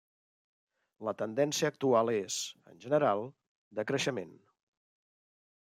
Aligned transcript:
La 1.07 1.13
tendència 1.19 1.69
actual 1.73 2.11
és, 2.15 2.39
en 2.73 2.83
general, 2.87 3.25
de 3.81 3.87
creixement. 3.93 4.37